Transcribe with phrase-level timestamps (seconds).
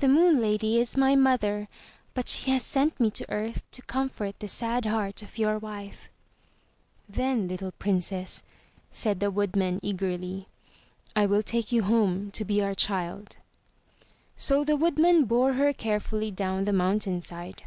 [0.00, 1.68] "The Moon Lady is my mother,
[2.12, 6.08] but she has sent me to earth to comfort the sad heart of your wife."
[7.08, 8.42] "Then, little Princess,"
[8.90, 10.48] said the Woodman eagerly,
[11.14, 13.36] "I will take you home to be our child."
[14.34, 17.62] So the woodman bore her carefully down the mountain side.